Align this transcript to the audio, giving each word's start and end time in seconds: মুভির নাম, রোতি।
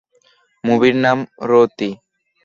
মুভির 0.63 0.95
নাম, 1.03 1.17
রোতি। 1.49 1.89